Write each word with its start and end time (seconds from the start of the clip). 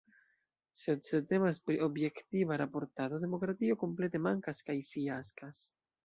Sed 0.83 1.03
se 1.07 1.17
temas 1.33 1.59
pri 1.67 1.75
objektiva 1.87 2.57
raportado, 2.61 3.19
demokratio 3.25 3.77
komplete 3.83 4.23
mankas 4.29 4.63
kaj 4.71 4.77
fiaskas. 4.95 5.63